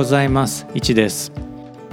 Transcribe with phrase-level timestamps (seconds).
[0.00, 0.66] ございます。
[0.72, 1.30] いちです。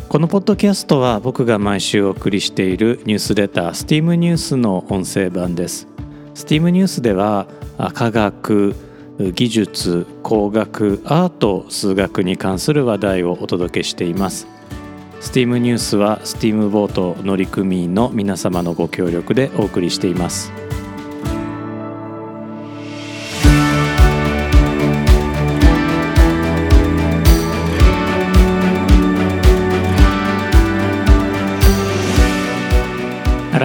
[0.08, 5.90] このポッドキャストは僕が毎週お送りしているニュースレター STEAM ニュースの音声版です。
[6.34, 7.48] STEAM ニュースでは
[7.94, 8.76] 科学
[9.20, 14.48] 技術工学アート数学に関する話題をお届けしています。
[15.20, 20.54] STEAM ニュースは STEAM ボート乗組員の皆様のご協力でお送りしています。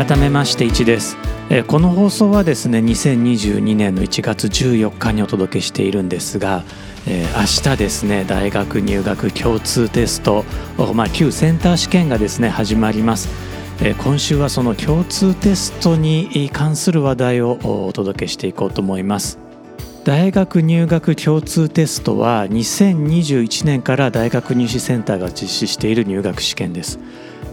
[0.04, 1.16] 改めまして1です。
[1.68, 6.64] この放送はですね2022年の1月14日にお届けしているんですが
[7.06, 10.44] 明日ですね大学入学共通テスト、
[10.94, 13.28] まあ、旧センター試験がですね始まります。
[14.02, 19.38] 今週はその共通テストに関する話題をお届けしていこうと思います。
[20.02, 26.98] 大学入学共通テストは2021年から大学入試センターが実施している入学試験です。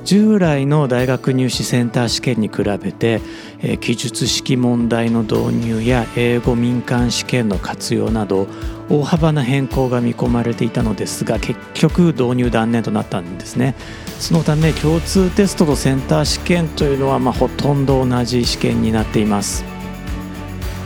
[0.09, 3.21] 従来の大学入試センター試験に比べて、
[3.61, 8.47] え記述式問題の導入や英語民間試験の活用など
[8.89, 13.75] 大幅な変更が見込まれていたのですが結局導入断念となったんですね。
[14.19, 19.78] そのため共通テストとセンター試験というのはまほとんど同じ試験になっています。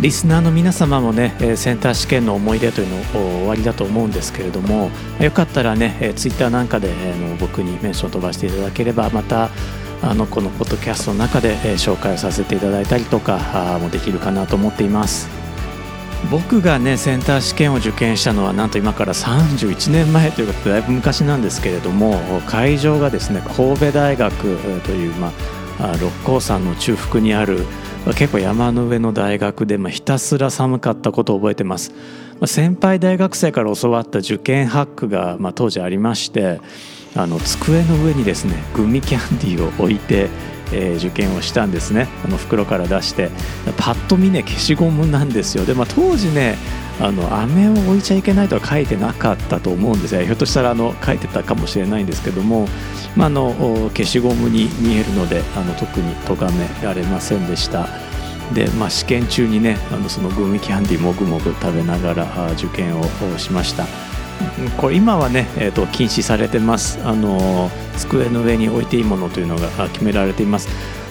[0.04, 3.04] リスナーの皆様もねセンター試験の思い出というのを
[3.38, 6.94] 終わりだと思うんですけれどもよかったらねツイッターなんかで
[7.40, 9.50] 僕にメンション飛ばしていただければまた
[10.02, 15.30] あのこのポッドキャストの中で紹介させていただいたりとかもできるかなと思っています。
[16.30, 25.34] 僕がねセンター試験を受験したのはなんと今から31年前ということでだいぶ昔なんですけれども会場がですね神戸大学という、ま
[25.80, 27.66] あ、六甲山の中腹にある
[28.06, 31.94] 結構山の上の大学で、ひたすら寒かったことを覚えてます、
[32.46, 36.60] 先輩大学生から教わった受験ハックが、まあ、当時ありまして
[37.16, 40.30] あの机の上にですねグミキャンディーを置いて、
[40.74, 42.08] えー、受験をしたんですね。
[42.26, 43.30] あの袋から出して
[43.78, 45.66] パッと見ね消しゴムなんですよ。
[45.66, 46.58] で、まあ、当時ね
[47.00, 50.24] あの飴を置いちゃいけないとは書いてなかったと思うんですよ。
[50.24, 52.68] ひょっとしたらあの書いてたかもしれないんですけども
[53.16, 53.54] まあ、の
[53.94, 57.88] 消しゴムに見えるのであの特に咎められませんでした。
[58.54, 63.04] で、まあ、試験中にねあのそのグミキャンディもぐもぐ食べながら受験を
[63.38, 63.86] しました。
[64.78, 67.00] これ今はね、えーと、禁止されてます。
[67.04, 70.68] あの机の上に置いていいものというのが決められています。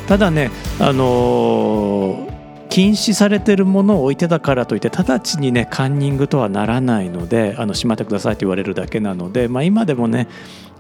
[0.06, 2.28] ただねあの
[2.68, 10.26] 禁止されてるものを置いてたからといって直ちにねカンニングとはならないのであのしまってくださいと言われるだけなので、まあ、今でもね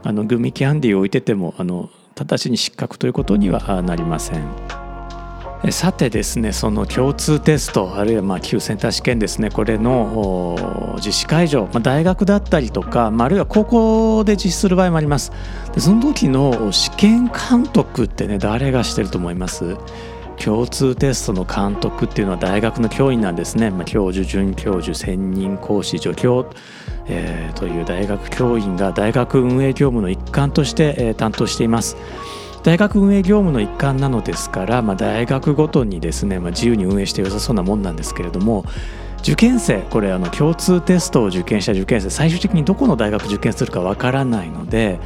[0.04, 4.44] あのグミキャンディーを置いててもあの直ちに失格ということにはなりません。
[5.70, 15.30] さてですねその共通テストあるいはまあ旧センター試験ですねこれの実施会場、まあ、大学だったりとか、まあ、あるいは高校で実施する場合もあります。
[15.72, 19.76] でその時の試験監督ってね誰がしてると思います？
[20.42, 26.50] 共通テストの監督っていうのは大学の教員なんですね、まあ、教授准教授専任講師助教。
[27.12, 31.96] えー、という大学教員が大学運営業務の一環として、えー、担当しています。
[32.62, 38.64] 大学運営業務の一環なのですから、まあ、大学ごとにですね、まあ、自由に運営して良さそうなもんなんですけれども
[39.18, 45.00] 受験生これあの共通テストを受験した受験生最終的にどこの大学受験するかわからないので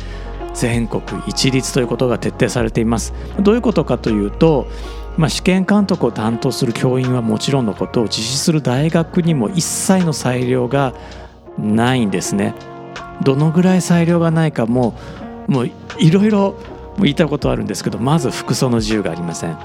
[0.54, 4.66] 全国一律ということが徹底されていますどういうことかというと、
[5.16, 10.94] まあ、試験監督を担当する教員はもちろんのことを実施する大学にも一切の裁量が
[11.58, 12.54] ないんですね。
[13.22, 14.94] どのぐらい裁量がないかも
[15.46, 16.54] もういろいろ
[16.98, 19.58] 言いたことあるんですけどまず服装の自由がありません。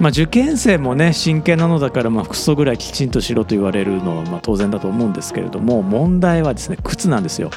[0.00, 7.50] まあ、受験生もね真剣なのだからまあ服装ぐらいきちんとしろと言われるのはま当然だと思うんですけれども問題はですね靴なんですよ。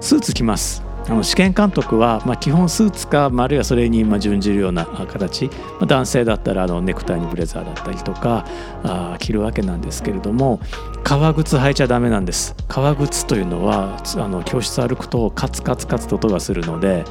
[0.00, 0.82] スーツ着ます。
[1.08, 5.48] あの試験監督は、ま、基本スーツか、まあ、あるいはそれにま準じるような形、
[5.80, 8.44] ま、男性だったらあのネクタイにブレザーだったりとか
[8.82, 10.58] あ着るわけなんですけれども
[11.06, 12.56] 革靴履いちゃダメなんです。
[12.66, 17.04] 革靴というのはあの教室歩くとカツカツカツと音がするので、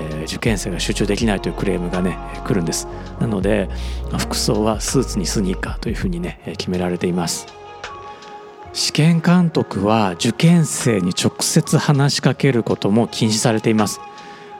[0.00, 2.88] えー、受験生が集中できないというクレームがね来るんです。
[3.20, 3.68] なので
[4.18, 7.46] 服装はスーツにスニーカーというふうにね決められています。
[8.72, 14.00] 試験監督は受験生に直接話しかけることも禁止されています。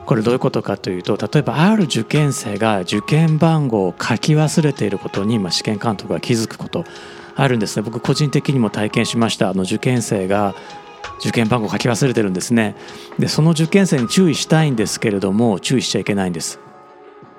[0.07, 6.85] これどういうことかというと例えばある受験生が受験番号を書き忘れていることに試験監督が気づくこと。
[7.39, 7.83] あるんですね。
[7.83, 9.49] 僕個人的にも体験しました。
[9.49, 10.55] あの受験生が
[11.21, 12.75] 受験番号書き忘れてるんですね。
[13.19, 16.59] でその受験生に注意したいんですけれども注意しちゃいけないんです。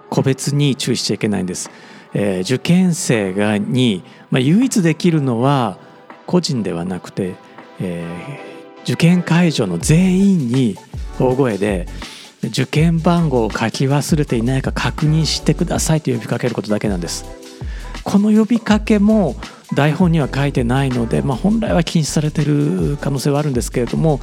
[0.10, 1.70] 個別に注意しちゃいけないんです、
[2.14, 5.78] えー、受験生がに、まあ、唯一できるのは
[6.26, 7.36] 個人ではなくて、
[7.80, 10.78] えー、受験会場の全員に
[11.20, 11.88] 大声で
[12.44, 17.26] 受験番号を書き忘れていないか確認してくださいと呼びかけることだけなんです。
[18.04, 19.36] この呼びかけも
[19.74, 24.20] 台本には書いてないので、まあ、本来は禁止されてる可能性はあるんですけれども、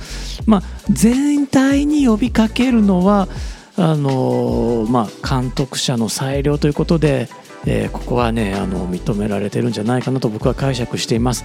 [0.47, 3.29] まあ、全体に呼びかけるのは
[3.77, 7.29] あの、まあ、監督者の裁量ということで、
[7.67, 11.45] えー、ここはねあの認められてるんじゃないかなと僕は解釈しています。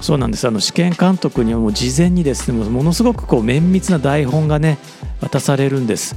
[0.00, 0.46] そうなんです。
[0.46, 4.78] あの試験監督にはもう事前にですねものすごくこう綿密な台本がね
[5.20, 6.16] 渡されるんです。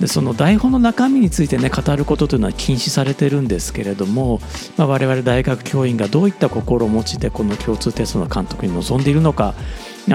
[0.00, 4.40] でその台本の中身についてね語ることというのは禁止されてるんですけれども、
[4.76, 9.54] まあ、我々大学教員がどういった心を持ちでこの共通テストの監督に臨んでいるのか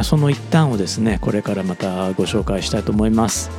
[0.04, 3.50] その一端をですねこれからまたご紹介したいと思います。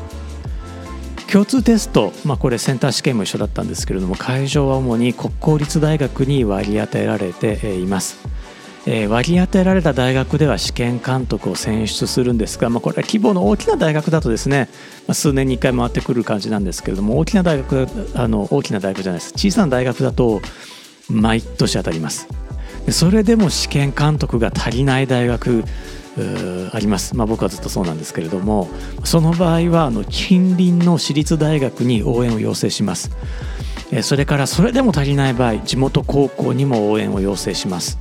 [1.31, 8.32] 共通テスト、まあ、これセンター試験も一緒だったんですけれども会場は主に国公立大学に割り当てられています。
[8.85, 14.69] えー、割り当てられた大学では試験監督を選出するんですが、まあ、これは規模の大きな大学だとですね、
[15.07, 19.33] まあ、数年に1回回ってくる感じなんですけれども大きな大学あの大きな大学じゃないです。
[19.35, 20.41] 小さな大学だと
[21.09, 22.29] 毎年当たります。
[22.91, 25.63] それでも試験監督が足りない大学
[26.73, 28.69] あります、まあ、僕はずっとそうなんですけれども
[29.05, 33.11] その場合はあの近隣の私立大学に応援を要請します。
[34.03, 37.99] それからそれでも足りない場合地元高校にも応援を要請します。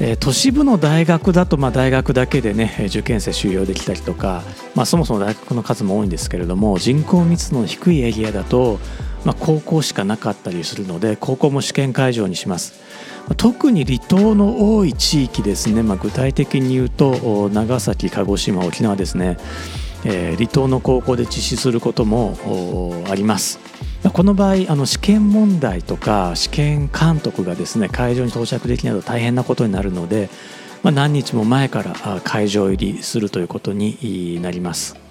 [0.00, 4.42] え都市部の大学だとま大学だけでね受験生収容できたりとか、
[4.74, 8.78] まあ、そもそも大学の数も多いんですけれども人口密度の低いエリアだと、
[9.24, 12.84] ま、高校しかなかったりするので高校も試験会場にします。
[13.36, 19.36] 特に離島の多い地域ですね、まあ、具体的に言うと長崎鹿児島沖縄ですね、
[20.04, 22.36] え、離島の高校で実施することも
[23.10, 23.58] あります。
[24.12, 30.28] この場合あの試験問題とか試験監督がですね会場に到着できないと大変なことになるので、
[30.82, 35.06] まあ、何日も前から会場入りするということになります。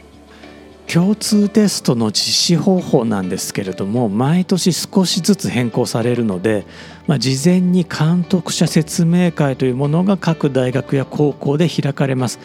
[0.87, 6.65] 共通テストの実施方法なんですけれども毎年少しずつ変更されるので、
[7.07, 12.39] まあ、事前に監督者説明会というものが各大学や高校で開かれます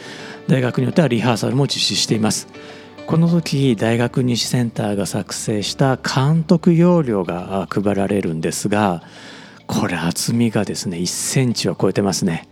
[0.49, 2.49] 大学によってはリハーサルも実施しています
[3.11, 9.03] この時大学西センターが作成した監督要領が配られるんですが
[9.67, 12.47] これ厚みがですね1センチを超えてますね。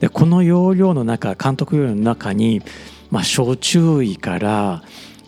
[0.00, 2.62] でこの要領の中監督要領の中に、
[3.10, 4.82] まあ、小注意から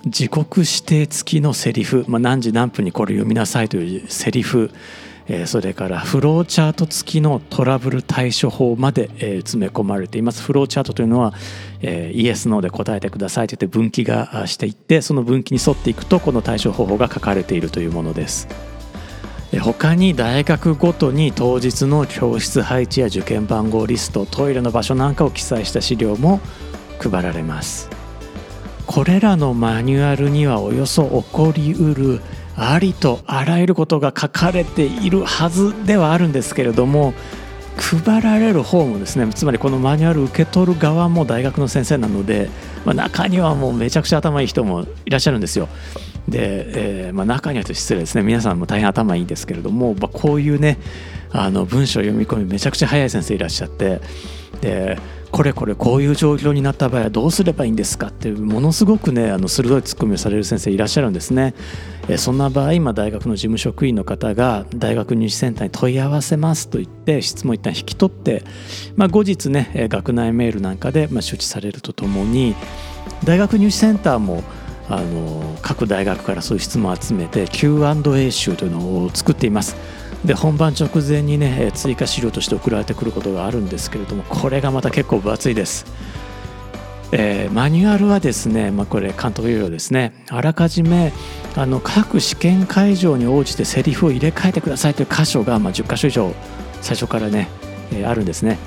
[0.06, 4.70] 時刻指定付きのセリフ、まあ、何時何分にこれ読みなさいというセリフ
[5.32, 10.42] えそれからフローチャート付きのトラブル対処法まで、え詰め込まれています。
[10.42, 11.34] フローチャートというのは、
[11.82, 18.48] えイエスノーで答えてくださいと言って分岐がしていってその分岐に沿っていくとこの対処方法が書かれているというものです。
[19.60, 26.40] 他に大学ごとに当日の教室配置や受験番号リストトイレの場所なんかを記載した資料も
[26.98, 27.88] 配られます。
[28.86, 32.20] これらのマニュアルにはおよそ起こりうる
[32.56, 37.14] ありとあらゆることが書かれているはずではあるんですけれども
[37.76, 42.50] 配られる方もですねつまりこのマニュアル受け取る側も大学の先生なので、
[42.84, 45.68] まあ、中にはもうめちゃくちゃ頭いい人もいらっしゃるんですよ。
[46.28, 50.78] で、えーまあ、中にはと失礼ですね皆さんも大変頭いいんですけれども、まあ、こういうね
[51.32, 54.00] あの文章読み込みめちゃくちゃ早い先生いらっしゃって
[54.60, 54.98] で
[55.30, 61.54] これこれこういう状況になった場合はどうすればいいんですかっていうものすごくねあの鋭いツッコミをされる先生いらっしゃるんですね。
[62.08, 68.42] えそんな場合今大学の事務職員の方が大学入試センターに問い合わせますと言って質問一旦引き取って、
[68.96, 72.56] まあ、後日ね学内メールなんかでま処置されるとともに
[73.24, 74.42] 大学入試センターも
[74.88, 79.76] あの各大学からそういう質問を集めて Q&A 集というのを作っています。
[80.24, 85.86] で本番直前にね追加資料として送られてくることがあるんですけれどもこれがまた結構分厚いです。
[87.12, 91.12] えー、マニュアルはですね、まあ、これ監督要領ですねあらかじめ
[91.56, 96.32] あの各試験会場に応じてセリフを入れ替えてくださいという箇所が、まあ、10箇所以上
[96.80, 97.48] 最初からね、
[97.92, 98.58] えー、あるんですね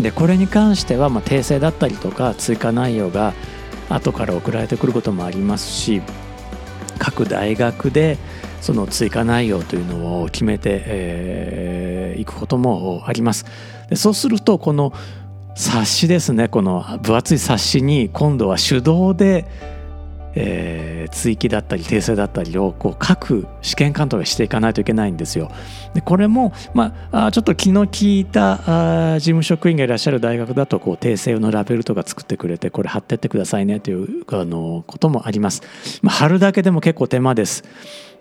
[0.00, 3.32] でこれに関しては、まあ、訂正だったりとか追加内容が
[3.88, 6.02] 後から送られてくることもありますし
[6.98, 8.18] 各大学で
[8.62, 13.44] その追加内容というのを決めてい、えー、くこともあります
[13.90, 14.92] でそうするとこの
[15.54, 19.44] 冊子ですねこの分厚い冊子に今度は手動で、
[20.34, 25.50] えー、追記だったり訂正だったりをこう各試験監督がしていかないといけないんですよ。
[25.92, 35.62] でこれも、まあ、ちょっと気の利いたあ事務職員がいらっしゃる大学だとこう訂正のラベルとか作ってくれてこれ貼ってってくださいねというあのこともあります。
[36.00, 37.64] まあ、貼るだけでも結構手間です。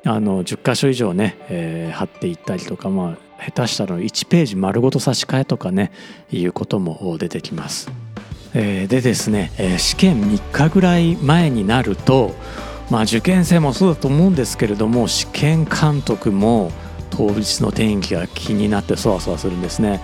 [0.06, 5.92] あの10箇所以上ね、えー、貼っていったりとか、まあ、下手したら1ページ丸ごと差し替えとかね
[6.32, 7.92] いうことも出てきます。
[8.54, 12.34] えー、でですね、えー、試験3日ぐらい前になると、
[12.90, 16.72] まあ、受験生もそうだと思うんですけれども試験監督も
[17.12, 20.02] 当日の天気が気になってそわそわするんですね。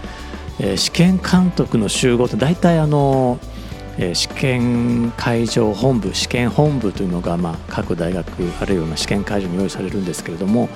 [0.59, 3.39] えー、試験監督の集合って大体あの、
[3.99, 8.27] え、試験会場本部試験本部というのが、まあ、各大学
[8.61, 10.69] あるいは試験会場に用意されるんですけれども、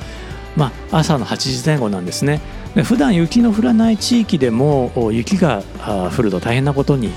[0.55, 2.41] まあ、朝の8時前後なんですね。
[2.75, 5.61] で普段雪の降らない地域でも雪が
[6.17, 7.11] 降ると大変なことに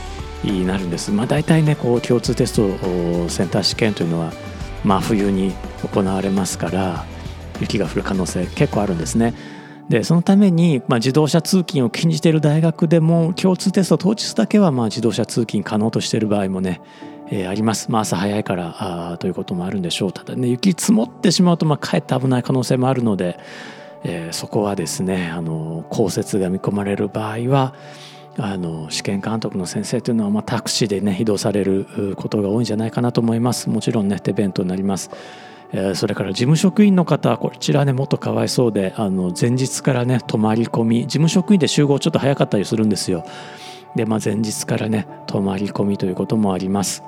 [0.67, 1.11] なるんです。
[1.11, 4.33] まあ、大体ねこう共通テストセンター試験というのは
[4.85, 7.05] 真冬に行われますから
[7.61, 9.33] 雪が降る可能性結構あるんですね。
[9.89, 16.81] でそのために、まあ、自動車通勤を禁じている大学でも共通テスト当日だけはまあ自動車通勤可能としている場合もね、
[17.31, 20.13] えー、あります、まあ、朝早いからあということもあるんでしょう。
[20.13, 23.39] ただね雪積もってしまうとまあかえって危ない可能性もあるので、
[24.05, 27.75] えー、そこはですねあの降雪が見込まれる場合は
[28.39, 33.69] あの試験監督の先生というのは、まあ、タクシーでね移動されることが多いんじゃないかなと思います。
[33.69, 35.11] もちろんね手弁当になります、
[35.77, 43.25] え、それから事務職員の方こちらねもっとかわいそうであの前日からね泊まり込み事務職員で集合ちょっと早かったりするんですよ。
[43.97, 47.03] で、まあ、前日からね泊まり込みということもあります。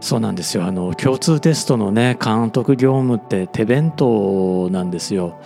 [0.00, 0.64] そうなんですよ。
[0.64, 5.38] あの共通テストのね監督業務って手弁当なんですよ。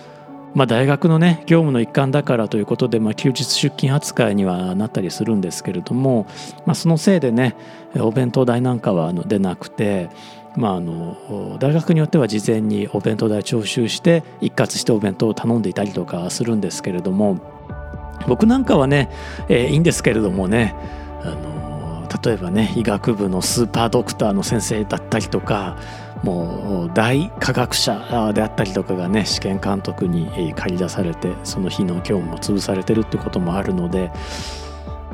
[0.53, 6.27] まあ、大学のね業務の一環だからということで、まあ、休日出勤扱いにはなったりするんですけれども、
[6.67, 7.55] まあ、そのせいでね
[7.95, 10.09] お弁当代なんかはあの出なくて、
[10.55, 17.39] まあ、あの大学によっては事前にお弁当代徴収して一括してお弁当を頼んでいたりとかするんですけれども
[18.27, 19.09] 僕なんかはね、
[19.49, 20.75] えー、いいんですけれどもね
[21.23, 25.77] あの例えばね医学部のスーパードクターの先生だったりとか
[26.23, 34.11] もう大科学者であったりとかがね試験監督に借り出されてその日の業務も潰されてるってこともあるので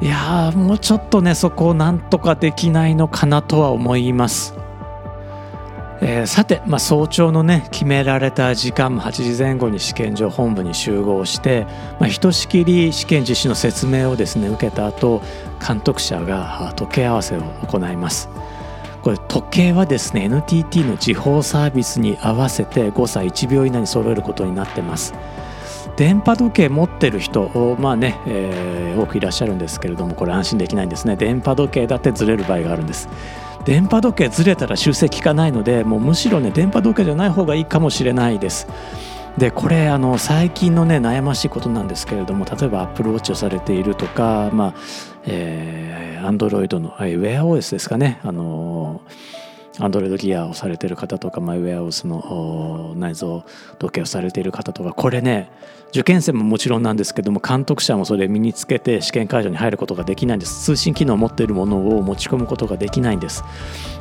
[0.01, 4.68] いやもうちょっとねそこをなんとかできないのかなとは思います。
[6.01, 11.65] えー、さて、まあ、早朝のね決められた時間も8時前後に試験場本部に集合して、
[11.99, 15.21] まあ、ひとしきり試験実施の説明をですね受けた後
[15.65, 18.29] 監督者が時計合わせを行います。
[19.01, 25.13] これ時計はですね NTT の時報サービスに合わせて誤差1秒以内に揃えることになってます。
[25.95, 31.15] 電波時計持ってる人まあね、えー、多くいらっしゃるんですけれどもこれ安心できないんですね。
[31.17, 33.09] 電波時計だってずれる場合があるんです。
[33.69, 38.65] 電波時計ずれたら修正効かないのでもうむしろね電波時計じゃない方がいいかもしれないです。
[39.37, 44.73] でこれあの最近のね悩ましいことなんですけれども例えばアップルウォッチをされているとかまあ
[45.25, 48.19] えー、Android の、えー、WearOS ですかね。
[48.23, 49.01] あの
[49.77, 53.43] アンドロイドギアをされてる方とか、まあ、ウェアオスの内蔵
[53.77, 55.49] 時計をされている方とかこれね
[55.89, 60.63] 受験生ももちろんなんですけども監督者もそれ身につけて試験会場に入ることができないんです。
[60.63, 63.43] 通信機能を持っているものを持ち込むことができないんです。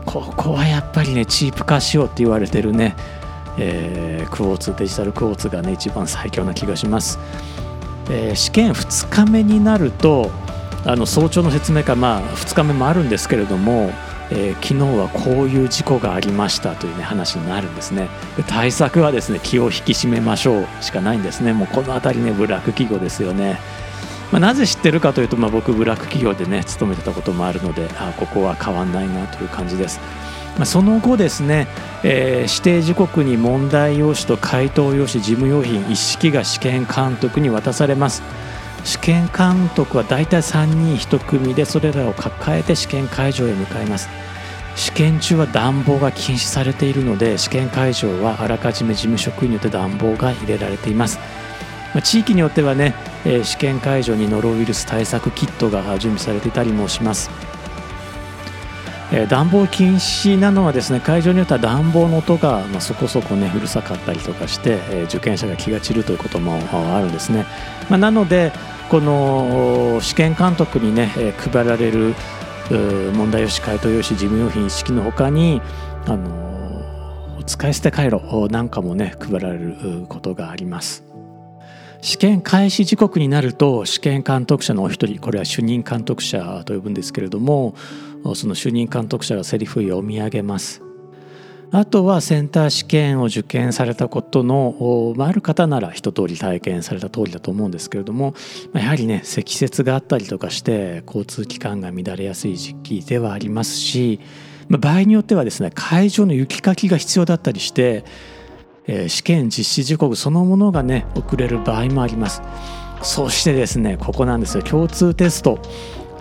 [0.04, 2.96] ここはやっぱりねチープ化しようって言われてるね
[3.58, 7.18] えー、クォーツデジタルクォーツがね一番最強な気がします、
[8.08, 10.30] えー、試験2日目になると
[10.84, 13.90] あの早朝の説明会まあ2日目もあるんですけれども、
[14.30, 18.08] えー、昨日はこういう事故がありましたという、ね、話になるんですね。
[18.46, 21.52] 対策はですね気を引き締めましょうしかないんですね。
[21.52, 23.58] もうこの辺りねブラック企業ですよね。
[24.30, 30.00] まあ、なぜ知ってるかというと、まあ、僕ブラック企業でね勤めてたこともあるのであここは変わんないなという感じです。
[30.56, 31.68] まあ、その後ですね、
[32.02, 38.22] えー、指定時刻に問題用紙と回答用紙事務用品一式が試験監督に渡されます。
[38.84, 44.08] 試験監督は大体3人1組でそれらを抱えて試験会場へ向かいます。
[44.76, 51.18] 試験中は暖房が禁止されているので試験会場はあらかじめ事務職員によって暖房が入れられています。
[52.04, 52.94] 地域によってはね
[53.42, 57.30] 試験会場にノロウイルス対策キットが準備されていたりもします。
[59.10, 67.46] えー、暖房禁止なのはですね会場によっては暖房の音が、まあ、そこそこねうるさかったりとかして、えー、受験者が気が散るということもあるんですね、
[67.88, 68.52] まあ、なので
[68.90, 72.14] この試験監督にね、えー、配られる
[73.14, 75.62] 問題用紙回答用紙事務用品一式のほかに
[76.06, 81.04] あの使い捨て回路なんかもね配られることがあります。
[82.00, 87.74] 試験開始時刻になると試験監督者のお一人これは主任監督者と呼ぶんですけれども
[88.34, 90.82] その主任監督者がセリフを読み上げます。
[91.70, 98.34] あとはセンター試験を受験されたことの、まあ、ある方なら一通り体験された通りだと思うんですけれども
[98.72, 104.18] やはりね積雪があったりとかして交通機関が乱れやすい時期ではありますし
[104.70, 108.04] 場合によってはですね会場の雪かきが必要だったりして
[109.08, 112.40] 試験実施時刻そのものがね遅れる場合もあります。
[113.02, 114.62] そしてですねここなんですよ。
[114.62, 115.60] 共通テスト。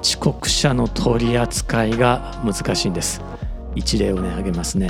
[0.02, 3.22] 遅刻者の取り扱いが難しいんです。
[3.76, 4.90] 一例をね挙げますね。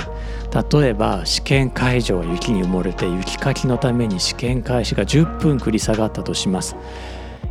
[0.72, 6.76] 例えば試験会場は雪に埋もれて雪かきのために試験開始が10分繰り下がったとします。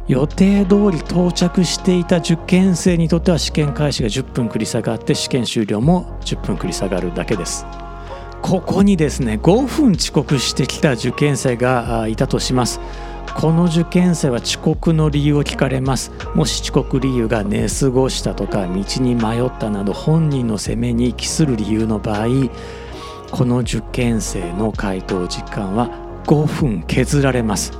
[0.07, 7.65] 予定通り到着していた受験生にとっては試験開始が10分繰り下がって試験終了も10分繰り下がるだけです。
[8.41, 12.79] ここにですね5分遅刻してきた受験生がいたとします。
[13.35, 16.11] この受験生は遅刻の理由を聞かれます。
[16.33, 22.27] もし遅刻理由が寝過ごしたとか道に迷ったなど本人の責めに帰する理由の場合
[23.31, 25.89] この受験生の回答時間は
[26.25, 27.71] 5分削られます。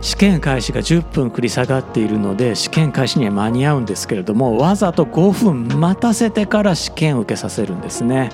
[0.00, 8.30] 試験開始が10分繰り下がっているので試験開始には間に合うんですけれどもわざと5分待たせてから試験を受けさせるんですね。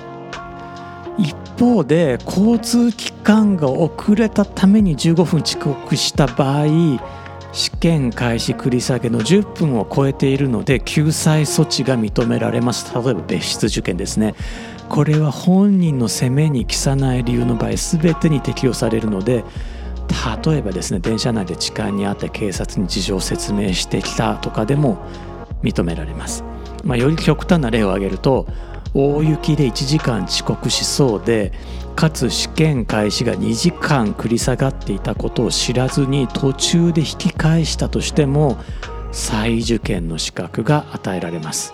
[1.17, 6.65] 一方で交通機関が遅れたために15分遅刻した場合
[7.51, 12.93] 試験開始繰り下げの10分を超えているので救済措置が認められます。
[12.95, 14.33] 例えば別室受験ですね。
[14.89, 19.43] これは本人の責めに帰さない理由の場合全てに適用されるので
[20.45, 24.97] 例えばですね電車内で痴漢にあって警察に事情を説明してきたとかでも
[25.63, 26.43] 認められます、
[26.83, 28.45] まあ、より極端な例を挙げると
[28.93, 31.51] 大雪で1時間遅刻しそうで
[31.95, 38.57] かつ試験開始が2時間繰り下がっていたことを知らずに途中で引き返したとしても
[39.11, 41.73] 再受験の資格が与えられます。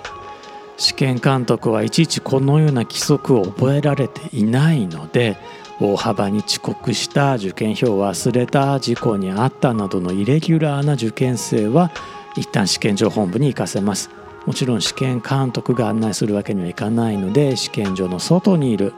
[0.78, 5.36] 試験監督はいちいちこのような規則を覚えられていないので
[5.82, 11.92] 大幅に遅刻した受験票を忘れた事故に遭ったなどのイレギュラーな受験生は
[12.38, 14.19] 一旦試験場本部に行かせます。
[14.50, 18.94] もちろん試験監督が案内するわけにはいかないので試験場の外にいる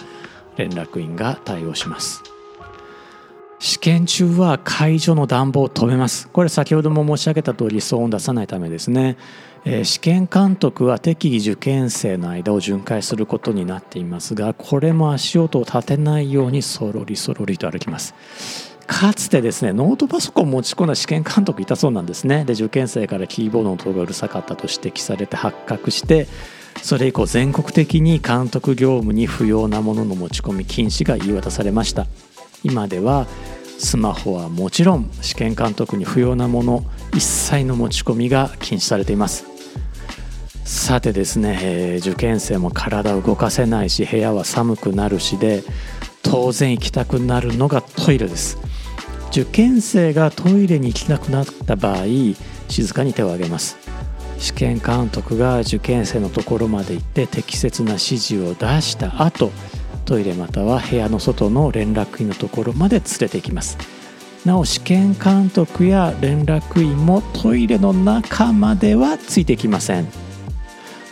[0.55, 2.23] 連絡員が対応します。
[3.59, 6.29] 試験中は会場の暖房を止めます。
[6.29, 9.17] これ先ほども申し上げた通り騒音を出さないためですね、
[9.65, 18.70] えー、試験監督は適宜受験生の間を巡回することになっていますがこれも足音を立てないようにそろりそろりと歩きます。
[18.91, 22.43] かつてですねノートパソコン持ち込んだ試験監督いたそうなんですね。
[22.43, 26.27] で受験生からキーボードの音がうるさかったと指摘されて発覚して
[26.83, 32.05] それ以降全国的に監督業務に不要なものの持ち込み禁止が言い渡されました。
[32.63, 33.27] 今では
[33.79, 36.83] スマホはもちろん試験監督に不要なもの
[37.15, 39.45] 一切の持ち込みが禁止されています。
[40.65, 45.63] さてですね、えー、受験生も体を動かせないし部屋は寒くなるしで
[46.23, 48.57] 当然行きたくなるのがトイレです。
[49.31, 52.05] 受験生がトイレに行きたくなった場合
[52.67, 53.77] 静かに手を挙げます。
[54.37, 59.51] 試験監督が受験生のところまで行って適切な指示を出した後
[60.03, 63.77] トイレまたは部屋の外の連絡員のところまで連れて行きます。
[64.45, 70.07] なお試験監督や連絡員もトイレの中まではついてきません。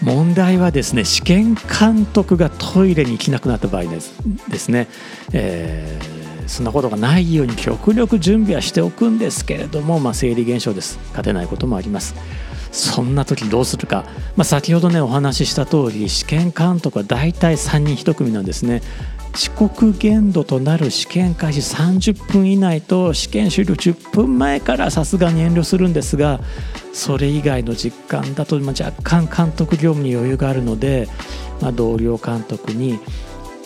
[0.01, 4.15] 問題はですね試験監督がトイレに行きなくなった場合です
[4.49, 4.87] ですね、
[5.33, 6.18] えー、
[6.49, 10.97] そんなことがないように極力準備はしておくんですけれども、まあ、生理現象です。
[11.09, 12.15] 勝てないこともあります。
[12.71, 18.81] そんな時どうするか、まあ、先ほどねお話しした通り試験監督は大体3人1組なんですね。
[19.35, 26.39] 遅刻限度となる試験開始30分以内と試験終了10分前からさすがに遠慮するんですが
[26.93, 31.07] それ以外の実感だと若干監督業務に余裕があるので、
[31.61, 32.99] まあ、同僚監督に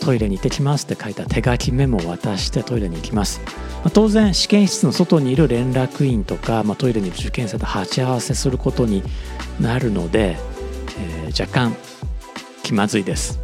[0.00, 3.40] トイレに行ってきますって書いた手書きメモを渡してトイレに行きます。
[3.84, 9.02] まあ、当然試験室の外にいる連絡員とか、まあ、トイレにいる受験生と鉢合わせすることに
[9.60, 10.36] なるので、
[10.98, 11.76] えー、若干
[12.62, 13.38] 気まずいです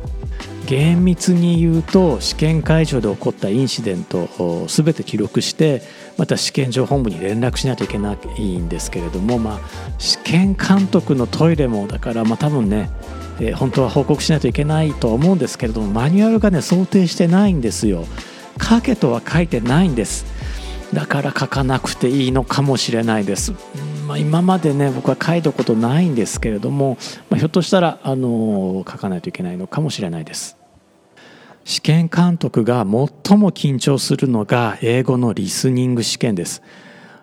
[0.67, 5.83] 厳密に言うと試験会場で起こったインシデントを全て記録して
[6.17, 9.61] また試験場本部に連絡しないといけないんですけれども、まあ、
[9.99, 12.89] 試験監督のトイレもだから、まあ、多分ね、
[13.41, 18.05] えー、本当は報告しないといけないとは思うんですけれどもマニュアルがね想定してないんですよ。
[18.61, 20.27] 書けとは書いてないんです。
[20.93, 23.53] だから書かなくていいのかもしれないです、
[24.09, 26.99] まあ、今までね僕は書いたことないんですけれども、
[27.29, 30.57] まあ、ひょっとしたらあの書かないといけないのかもしれないです。
[31.65, 32.89] 試験監督が最
[33.39, 36.63] も緊張するのが英語のリスニング試験です。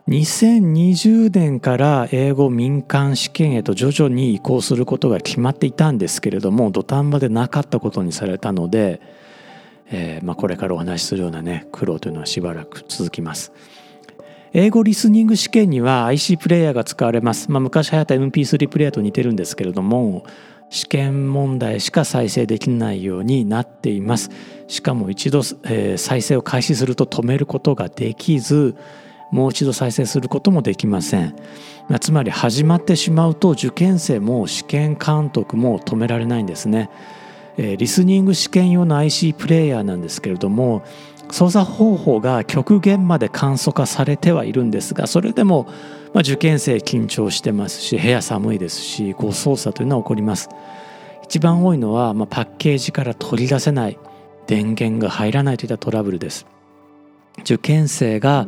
[0.08, 9.02] 2020年から英語民間試験へと徐々に移行することが決まっていたんですけれども土壇場でなかったことにされたので
[9.89, 13.52] えー、まあ、これからお話しするようなね苦労というのはしばらく続きます。
[14.54, 17.52] 英語リスニング試験には IC プレイヤーが使われます。
[17.52, 20.26] まあ、昔流行った MP3 プレイヤーと似てるんですけれども
[20.70, 24.30] 試験問題しか再生できないようになっています。
[24.67, 28.76] しかも一度、えー、再生を開始すると止めることができず
[29.31, 31.35] もう一度再生することもできません。
[31.99, 36.89] つまり始まってしまうと受験生も試験監督も止められないんですね。
[37.57, 40.83] リスニング試験用の IC プレイヤーなんですけれども
[41.31, 45.67] 操作方法が極限まで簡素化されてはいるんですがそれでも、
[46.15, 50.49] 受験生緊張してますし部屋寒いですしこう操作というのは起こります
[51.23, 53.97] 一番多いのは、パッケージから取り出せない
[54.47, 56.45] 電源が入らないといったトラブルです
[57.39, 58.47] 受験生が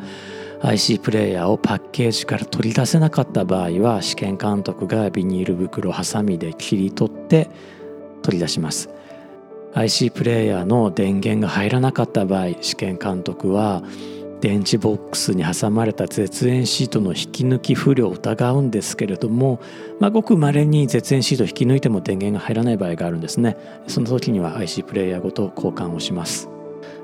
[0.62, 7.50] IC プレイヤーをパッケージから取り出せなかった場合は試験監督がビニール袋をハサミで切り取って
[8.22, 8.90] 取り出します。
[9.74, 13.84] IC プレイヤーの電源が入らなかった場合試験監督は
[14.42, 19.60] 電池ボックスに挟まれた絶縁シートの引き抜き不良を疑うんですけれども、
[20.00, 23.58] まあ、ごくまれに絶縁シートを引き抜いても電源が入らない場合があるんですね。
[23.88, 26.49] その時には IC プレイヤーごと交換をします。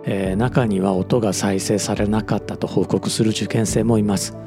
[0.06, 4.38] えー、中には音が再生されなかったと報告する受験生もいます。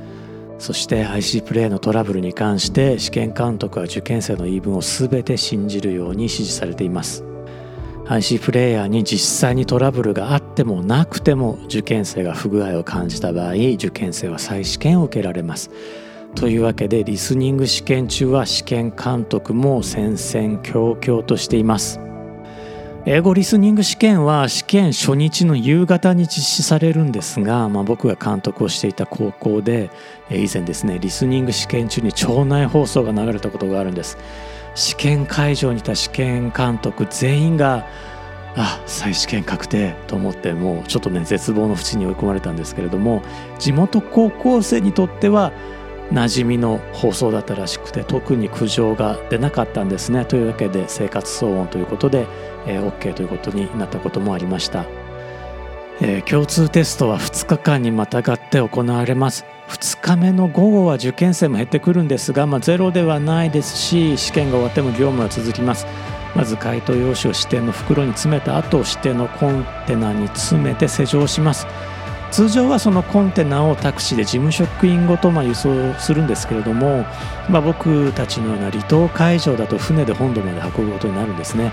[0.59, 7.25] そして IC プレイのトラブルに関して試験監督は受験生の言い分を全て信じるように指示されています。
[8.09, 15.71] IC プレイヤーに実際にトラブルがあってもなくても受験生が不具合を感じた場合受験生は再試験を受けられます。
[16.35, 22.08] というわけでリスニング試験中は試験監督も戦々恐々としています。
[23.11, 29.89] 英語リスニング試験は試験初日の夕方に実施されるんですが、まあ、僕が監督をしていた高校で
[30.31, 34.19] 以前ですねリスニング試験中に町内放送が流れたことがあるんです。
[34.75, 37.87] 試験会場にいた試験監督全員が
[38.57, 43.23] あ再試験確定と思ってもうちょっとね絶望の淵に追い込まれたんですけれども
[43.59, 45.53] 地元高校生にとっては
[46.13, 50.25] 馴染みの放送だったらしくて特に苦情が出なかったんですね。
[50.25, 52.27] というわけで生活騒音ということで、
[52.67, 54.87] えー、OK ということになったこともありました、
[56.01, 59.45] えー、共通テストは2日間にまたがって行われます。
[59.69, 65.87] 2日目の午後は受験生も減ってくるんですが、まあ、ゼロではないですし試験が終わっても業務は続きます。
[66.35, 71.67] まず回答用紙を指定の袋に詰めた後指定のコンテナに詰めて施錠します。
[72.31, 77.05] 通常はそのコンテナをタクシーで事務職員ごとま輸送するんですけれども、
[77.49, 81.73] まあ、僕たちのような離島会場だと船で本土まで運ぶことになるんですね。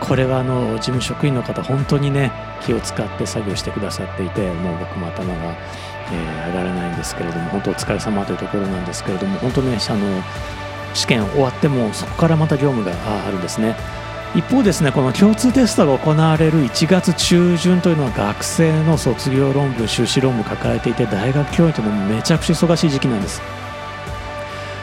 [0.00, 2.32] これはあの事務職員の方本当にね
[2.64, 5.54] 気を使って作業してくださっていてもう僕も頭が、
[6.10, 10.22] え、上がらないんですけれども本当お疲れ様というところなんですけれども本当ねあの
[10.94, 12.92] 試験終わってもそこからまた業務が
[13.26, 13.76] あるんですね。
[14.34, 23.42] 一方ですねこの共通テストが行われる1月中旬というのは学生の卒業論文修士論文を抱えていて大学教員というのもめちゃくちゃ忙しい時期なんです。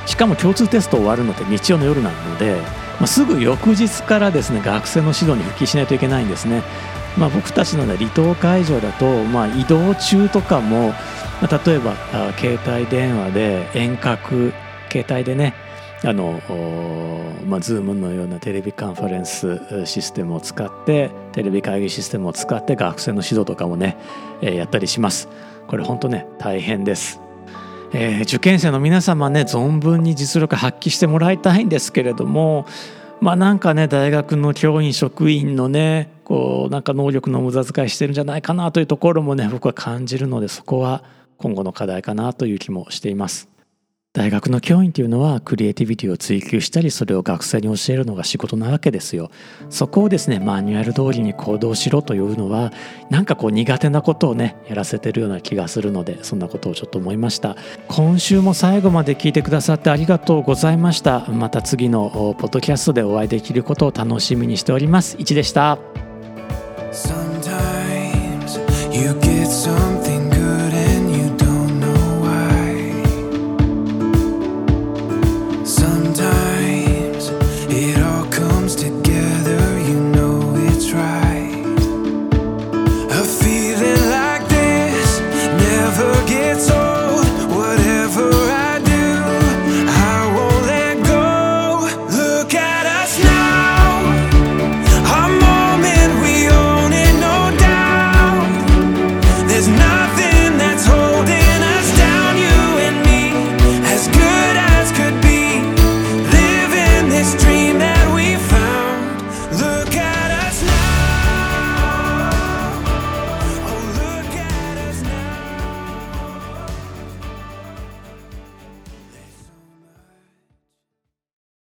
[0.05, 2.55] しかも共通テスト終わるのって日曜の夜なので、
[2.97, 6.63] まあ、すぐ翌日からですね学生の指導に復帰しないといけないんですね。
[7.17, 10.89] まあ、僕たちの、ね、離島会場だと、まあ、移動中とかも、
[11.41, 14.53] まあ、例えばあ携帯電話で遠隔
[14.91, 15.53] 携帯でね
[16.03, 16.39] あの
[17.47, 23.97] まあ、Zoom のようなテレビカンファレンスシステムを使ってテレビ会議システムを使って学生の指導とかもね、
[24.41, 25.27] えー、やったりします。
[25.67, 27.19] これ本当ね大変です、
[27.93, 32.65] えー、受験生の皆様ね存分に実力発揮してもらいたいんですけれども
[33.19, 41.03] まあなんかね大学の教員職員のねこうなんか能力の無駄遣いしてるんじゃないかなというところもね僕は感じるのでそこは
[41.37, 43.56] 今後の課題かなという気もしています。
[44.13, 49.29] 大学の教員というのはクリエイティビティを追求したりそれを学生に教えるのが仕事なわけですよ。
[49.69, 52.73] そこをですねマニュアル通りに行動しろというのは
[53.11, 57.55] なんかこう苦手なことをねやらせてるような気がするのでそんなことをちょっと思いました。
[57.89, 61.25] 今週も最後まで聞いてくださってありがとうございました。
[61.27, 65.15] また次のポッドキャストでお会いできることを楽しみにしております。
[65.17, 65.77] 1でした。
[66.91, 68.57] Sometimes
[68.91, 69.96] you get